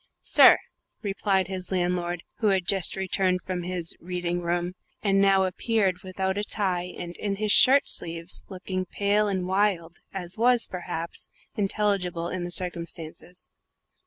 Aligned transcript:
"Sir?" 0.23 0.57
replied 1.03 1.47
his 1.47 1.71
landlord, 1.71 2.23
who 2.39 2.47
had 2.47 2.65
just 2.65 2.95
returned 2.95 3.43
from 3.43 3.61
his 3.61 3.95
"reading 3.99 4.41
room," 4.41 4.73
and 5.03 5.21
now 5.21 5.43
appeared, 5.43 6.01
without 6.01 6.39
a 6.39 6.43
tie 6.43 6.91
and 6.97 7.15
in 7.17 7.35
his 7.35 7.51
shirt 7.51 7.87
sleeves, 7.87 8.41
looking 8.49 8.85
pale 8.87 9.27
and 9.27 9.45
wild, 9.45 9.97
as 10.11 10.39
was, 10.39 10.65
perhaps, 10.65 11.29
intelligible 11.55 12.29
in 12.29 12.43
the 12.45 12.49
circumstances. 12.49 13.47